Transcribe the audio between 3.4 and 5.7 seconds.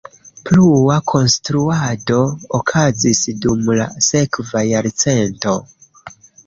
dum la sekva jarcento.